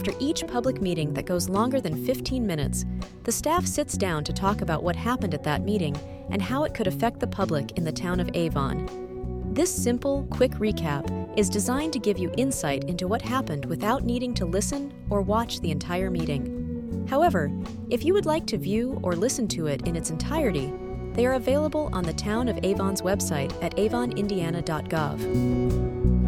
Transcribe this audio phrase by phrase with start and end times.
[0.00, 2.86] After each public meeting that goes longer than 15 minutes,
[3.24, 5.94] the staff sits down to talk about what happened at that meeting
[6.30, 8.88] and how it could affect the public in the town of Avon.
[9.52, 14.32] This simple, quick recap is designed to give you insight into what happened without needing
[14.36, 17.04] to listen or watch the entire meeting.
[17.06, 17.52] However,
[17.90, 20.72] if you would like to view or listen to it in its entirety,
[21.12, 26.19] they are available on the Town of Avon's website at avonindiana.gov.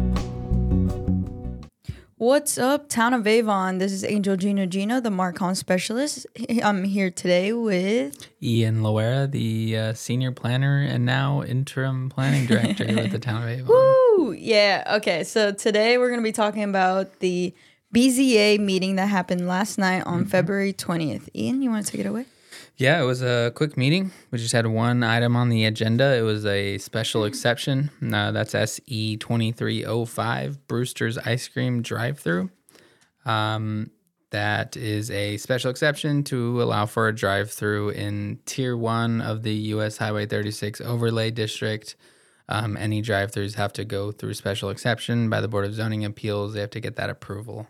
[2.23, 3.79] What's up, Town of Avon?
[3.79, 6.25] This is Angel Gina, the MarComm specialist.
[6.63, 12.85] I'm here today with Ian Loera, the uh, senior planner and now interim planning director
[12.85, 13.67] with the Town of Avon.
[13.67, 14.31] Woo!
[14.31, 14.89] Yeah.
[14.95, 15.25] Okay.
[15.25, 17.53] So today we're going to be talking about the
[17.93, 20.29] BZA meeting that happened last night on mm-hmm.
[20.29, 21.27] February 20th.
[21.35, 22.25] Ian, you want to take it away?
[22.77, 24.11] Yeah, it was a quick meeting.
[24.31, 26.15] We just had one item on the agenda.
[26.15, 27.89] It was a special exception.
[28.13, 32.49] Uh, that's SE 2305, Bruster's Ice Cream Drive Through.
[33.25, 33.91] Um,
[34.31, 39.43] that is a special exception to allow for a drive through in Tier 1 of
[39.43, 41.95] the US Highway 36 Overlay District.
[42.49, 46.03] Um, any drive throughs have to go through special exception by the Board of Zoning
[46.03, 46.53] Appeals.
[46.53, 47.67] They have to get that approval.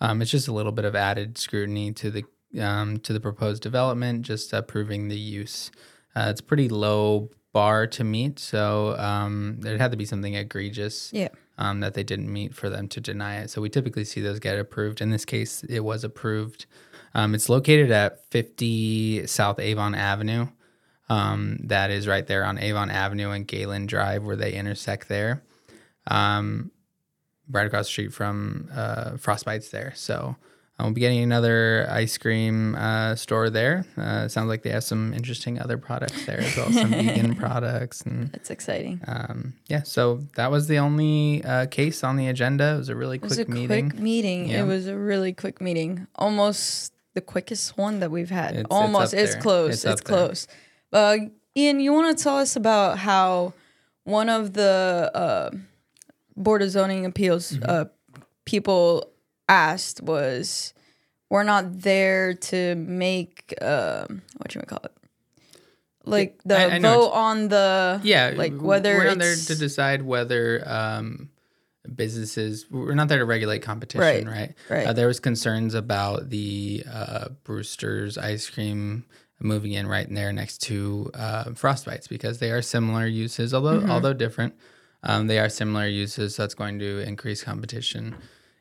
[0.00, 2.24] Um, it's just a little bit of added scrutiny to the
[2.60, 5.70] um, to the proposed development, just approving the use.
[6.14, 11.10] Uh, it's pretty low bar to meet, so um, there had to be something egregious
[11.12, 11.28] yeah.
[11.58, 13.50] um, that they didn't meet for them to deny it.
[13.50, 15.00] So we typically see those get approved.
[15.00, 16.66] In this case, it was approved.
[17.14, 20.48] Um, it's located at 50 South Avon Avenue.
[21.08, 25.42] Um, that is right there on Avon Avenue and Galen Drive, where they intersect there.
[26.06, 26.70] Um,
[27.50, 29.92] right across the street from uh, Frostbite's there.
[29.94, 30.36] So
[30.78, 33.86] I'll be getting another ice cream uh, store there.
[33.96, 38.00] Uh, sounds like they have some interesting other products there as well, some vegan products.
[38.00, 39.00] And that's exciting.
[39.06, 42.74] Um, yeah, so that was the only uh, case on the agenda.
[42.74, 43.90] It was a really quick it was a meeting.
[43.90, 44.48] Quick meeting.
[44.48, 44.62] Yeah.
[44.62, 46.08] It was a really quick meeting.
[46.16, 48.56] Almost the quickest one that we've had.
[48.56, 49.14] It's, Almost.
[49.14, 49.74] It's, it's close.
[49.74, 50.48] It's, it's close.
[50.92, 51.16] Uh,
[51.56, 53.54] Ian, you want to tell us about how
[54.02, 55.50] one of the uh,
[56.36, 57.64] Board of Zoning Appeals mm-hmm.
[57.64, 57.84] Uh,
[58.44, 59.13] people
[59.48, 60.74] asked was
[61.30, 64.92] we're not there to make um what you call it
[66.04, 70.02] like the I, I vote on the yeah like whether we're not there to decide
[70.02, 71.30] whether um
[71.94, 74.86] businesses we're not there to regulate competition right right, right.
[74.86, 79.04] Uh, there was concerns about the uh, Bruster's ice cream
[79.40, 83.80] moving in right in there next to uh, Frostbite's because they are similar uses although
[83.80, 83.90] mm-hmm.
[83.90, 84.54] although different
[85.02, 88.14] um, they are similar uses so that's going to increase competition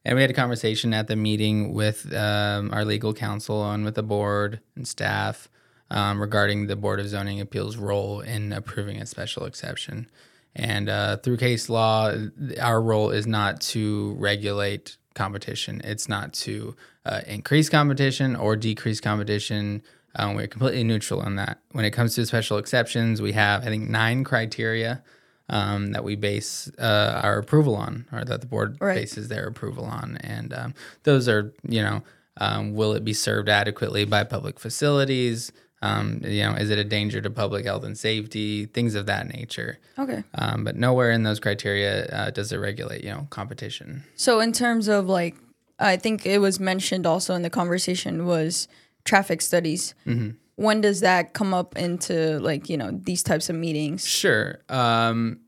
[0.06, 3.96] and we had a conversation at the meeting with um, our legal counsel and with
[3.96, 5.50] the board and staff
[5.90, 10.10] um, regarding the Board of Zoning Appeals' role in approving a special exception.
[10.56, 12.14] And uh, through case law,
[12.62, 15.82] our role is not to regulate competition.
[15.84, 16.76] It's not to
[17.06, 19.84] uh, increase competition or decrease competition.
[20.16, 21.60] Um, we're completely neutral on that.
[21.72, 25.04] When it comes to special exceptions, we have, I think, nine criteria
[25.50, 28.96] um, that we base uh, our approval on, or that the board right.
[28.96, 30.74] bases their approval on, and um,
[31.04, 32.04] those are, you know,
[32.38, 35.52] um, will it be served adequately by public facilities?
[35.82, 38.66] Um, you know, is it a danger to public health and safety?
[38.68, 39.80] Things of that nature.
[40.00, 40.24] Okay.
[40.34, 44.04] Um, but nowhere in those criteria uh, does it regulate, you know, competition.
[44.16, 45.36] So in terms of like,
[45.80, 48.70] I think it was mentioned also in the conversation was
[49.04, 49.94] traffic studies.
[50.08, 54.06] Mm-hmm when does that come up into like you know these types of meetings?
[54.08, 54.62] Sure.
[54.70, 55.40] Um,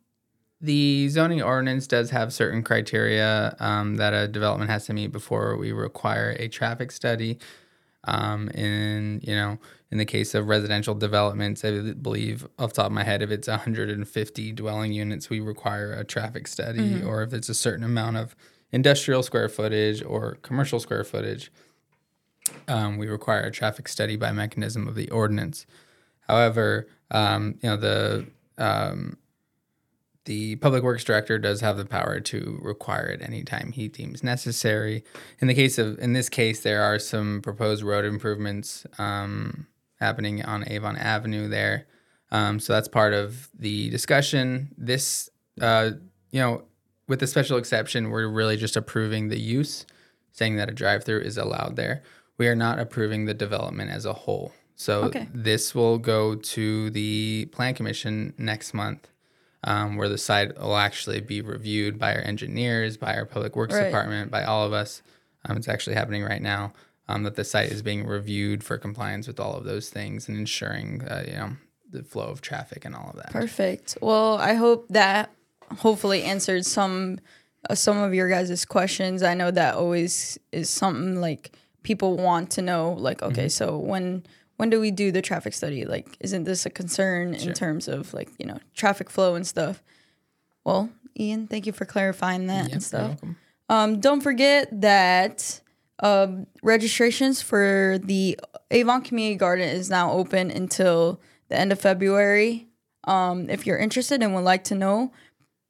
[0.61, 5.57] the zoning ordinance does have certain criteria um, that a development has to meet before
[5.57, 7.39] we require a traffic study.
[8.07, 9.57] Um, in you know
[9.89, 13.31] in the case of residential developments i believe off the top of my head if
[13.31, 16.81] it's 150 dwelling units we require a traffic study.
[16.81, 17.07] Mm-hmm.
[17.07, 18.35] or if it's a certain amount of
[18.71, 21.51] industrial square footage or commercial square footage
[22.67, 25.65] um, we require a traffic study by mechanism of the ordinance.
[26.27, 28.27] However, um, you know the
[28.57, 29.17] um,
[30.25, 35.03] the public works director does have the power to require it anytime he deems necessary.
[35.39, 39.67] In the case of in this case, there are some proposed road improvements um,
[39.99, 41.87] happening on Avon Avenue there,
[42.31, 44.73] um, so that's part of the discussion.
[44.77, 45.29] This,
[45.61, 45.91] uh,
[46.31, 46.63] you know,
[47.07, 49.85] with the special exception, we're really just approving the use,
[50.31, 52.01] saying that a drive-through is allowed there
[52.37, 54.53] we are not approving the development as a whole.
[54.75, 55.27] So okay.
[55.33, 59.07] this will go to the plan commission next month,
[59.63, 63.73] um, where the site will actually be reviewed by our engineers, by our public works
[63.73, 63.85] right.
[63.85, 65.01] department, by all of us.
[65.45, 66.73] Um, it's actually happening right now.
[67.07, 70.39] Um, that the site is being reviewed for compliance with all of those things and
[70.39, 71.51] ensuring, uh, you know,
[71.91, 73.31] the flow of traffic and all of that.
[73.31, 73.95] Perfect.
[74.01, 75.29] Well, I hope that
[75.77, 77.19] hopefully answered some
[77.69, 79.23] uh, some of your guys' questions.
[79.23, 81.51] I know that always is something like
[81.85, 82.93] people want to know.
[82.93, 83.49] Like, okay, mm-hmm.
[83.49, 84.25] so when
[84.57, 85.85] when do we do the traffic study?
[85.85, 87.49] Like, isn't this a concern sure.
[87.49, 89.81] in terms of like you know traffic flow and stuff?
[90.65, 93.19] Well, Ian, thank you for clarifying that yep, and stuff.
[93.69, 95.61] Um, don't forget that
[95.99, 98.39] um, registrations for the
[98.71, 102.67] Avon Community Garden is now open until the end of February.
[103.05, 105.11] Um, if you're interested and would like to know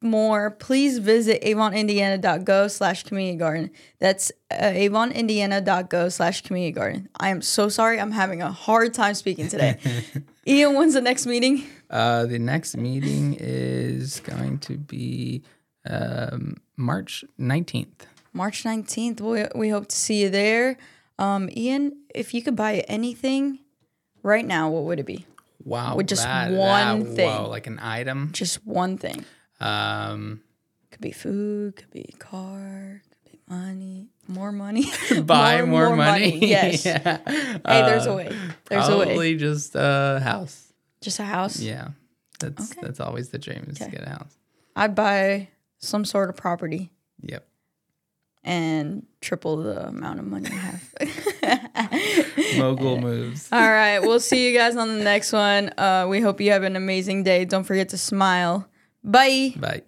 [0.02, 3.70] more, please visit avonindiana.gov slash community garden.
[3.98, 7.08] That's uh, avonindiana.gov slash community garden.
[7.18, 7.98] I am so sorry.
[8.00, 9.78] I'm having a hard time speaking today.
[10.46, 11.64] Ian, when's the next meeting?
[11.90, 15.42] Uh, the next meeting is going to be
[15.88, 18.06] um, March 19th.
[18.32, 19.20] March 19th.
[19.20, 20.76] We, we hope to see you there.
[21.18, 23.60] Um, Ian, if you could buy anything
[24.22, 25.24] right now, what would it be?
[25.64, 25.96] Wow.
[25.96, 27.28] With just that, one that, thing.
[27.28, 28.30] Wow, like an item?
[28.32, 29.24] Just one thing.
[29.60, 30.40] Um,
[30.90, 34.90] could be food, could be car, could be money, more money.
[35.22, 36.32] buy more, more, more money.
[36.32, 36.48] money.
[36.48, 36.84] Yes.
[36.86, 37.18] yeah.
[37.26, 38.34] Hey, there's a way.
[38.68, 39.06] There's a way.
[39.06, 40.72] Probably just a house.
[41.00, 41.60] Just a house?
[41.60, 41.88] Yeah.
[42.40, 42.80] That's okay.
[42.82, 43.90] that's always the dream is okay.
[43.90, 44.36] to get a house.
[44.74, 45.48] I'd buy
[45.78, 46.90] some sort of property.
[47.22, 47.46] Yep.
[48.44, 52.56] And triple the amount of money I have.
[52.58, 53.48] Mogul moves.
[53.50, 53.98] All right.
[53.98, 55.70] We'll see you guys on the next one.
[55.76, 57.44] Uh, we hope you have an amazing day.
[57.44, 58.68] Don't forget to smile.
[59.06, 59.54] Bye.
[59.56, 59.86] Bye.